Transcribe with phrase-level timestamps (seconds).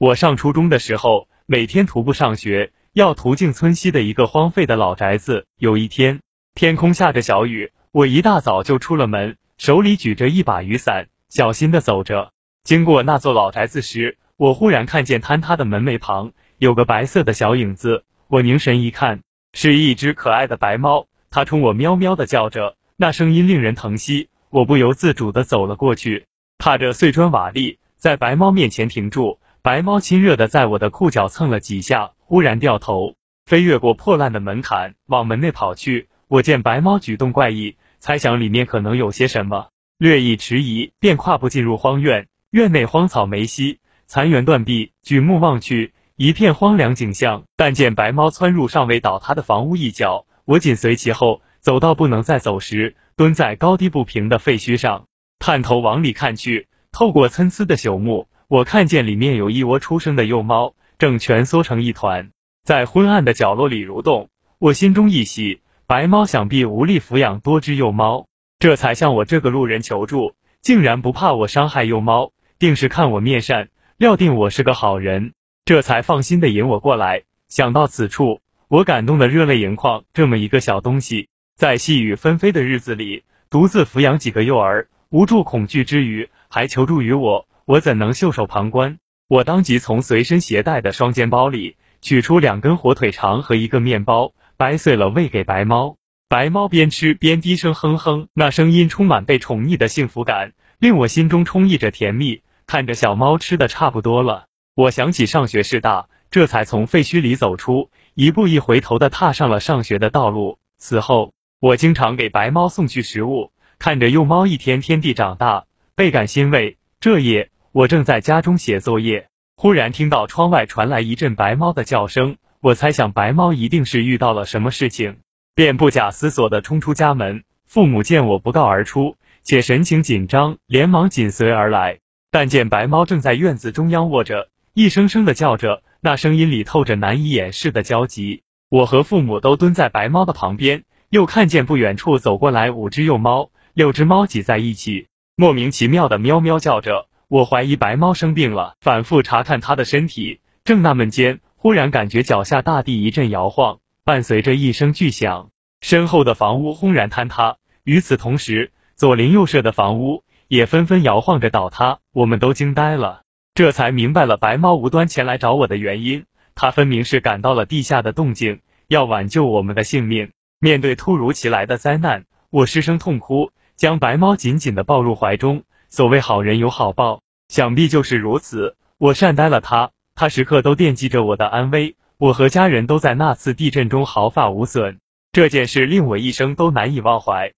[0.00, 5.44] 我上初中的时候，每天徒步上学，要途径村西的一个荒废的老宅子。
[5.58, 6.22] 有一天，
[6.54, 12.32] 天空下着小雨，我一大早就出了门，手里举着一把雨伞，小心的走着。
[12.64, 18.04] 经过那座老宅子时，我忽然看见坍塌的门楣旁有个白色的小影子。
[18.28, 19.20] 我凝神一看，
[19.52, 24.30] 是一只可爱的白猫，它冲我喵喵的叫着，那声音令人疼惜。
[24.48, 26.24] 我不由自主的走了过去，
[26.56, 29.38] 踏着碎砖瓦砾，在白猫面前停住。
[29.62, 36.08] 白猫亲热的在我的裤脚蹭了几下，忽然掉头，飞越过破烂的门槛，往门内跑去。
[36.28, 42.26] 我见白猫举动怪异，猜想里面可能有些什么，略一迟疑，便跨步进入荒院。
[42.52, 47.44] 院内荒草梅稀，残垣断壁，举目望去，一片荒凉景象。
[47.54, 55.04] 但见白猫窜入尚未倒塌的房屋一角，我紧随其后，走到不能再走时，蹲在高低不平的废墟上，
[55.38, 58.26] 探头往里看去，透过参差的朽木。
[58.50, 62.32] 我看见里面有一窝出生的幼猫，正蜷缩成一团，
[62.64, 64.28] 在昏暗的角落里蠕动。
[64.58, 68.26] 我心中一喜，白猫想必无力抚养多只幼猫，
[68.58, 75.32] 这才向我这个路人求助，竟然不怕我伤害幼猫，定是看我面善，料定我是个好人，
[75.64, 77.22] 这才放心的引我过来。
[77.46, 80.02] 想到此处，我感动的热泪盈眶。
[80.12, 87.46] 这么一个小东西，在细雨纷飞的日子里，独自抚养几个幼儿，无助恐惧之余，还求助于我。
[87.70, 88.98] 我怎能袖手旁观？
[89.28, 95.96] 我当即从随身携带的双肩包里取出两根火腿肠和一个面包，掰碎了喂给白猫。
[96.28, 102.42] 白猫边吃边低声哼哼，那声音充满被宠溺的幸福感，令我心中充溢着甜蜜。
[102.66, 110.58] 看着小猫吃的差不多了，我想起上学事大，这才从废墟里走出，一步一回头的踏上了上学的道路。
[110.78, 116.76] 此后，我经常给白猫送去食物，看着幼猫一天天地长大，倍感欣慰。
[116.98, 117.48] 这夜。
[117.72, 122.36] 我正在家中写作业，忽然听到窗外传来一阵白猫的叫声。
[122.60, 125.18] 我猜想白猫一定是遇到了什么事情，
[125.54, 127.44] 便不假思索地冲出家门。
[127.66, 129.14] 父母见我不告而出，
[129.44, 132.00] 且神情紧张，连忙紧随而来。
[132.32, 138.42] 但见白猫正在院子中央卧着，一声声的叫着，那声音里透着难以掩饰的焦急。
[138.68, 147.06] 我和父母都蹲在白猫的旁边，又看见不远处走过来五只幼猫，六只猫挤在一起，莫名其妙的喵喵叫着。
[147.30, 150.40] 我怀疑白猫生病了，反复查看它的身体。
[150.64, 157.58] 正纳闷间，忽然感觉脚下大地一阵摇晃，伴随着一声巨响，身后的房屋轰然坍塌。
[157.84, 162.00] 与此同时，左邻右舍的房屋也纷纷摇晃着倒塌。
[162.12, 163.22] 我们都惊呆了，
[163.54, 166.24] 这才明白了白猫无端前来找我的原因。
[166.56, 168.58] 它分明是感到了地下的动静，
[168.88, 170.32] 要挽救我们的性命。
[170.58, 175.62] 面对突如其来的灾难，我失声痛哭，将白猫紧紧的抱入怀中。
[175.90, 178.76] 所谓好人有好报，想必就是如此。
[178.96, 181.96] 我善待了他，他时刻都惦记着我的安危。
[182.16, 185.00] 我和家人都在那次地震中毫发无损，
[185.32, 187.48] 这件事令我一生都难以忘怀。